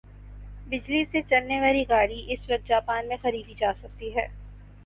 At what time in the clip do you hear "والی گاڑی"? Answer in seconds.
1.61-2.23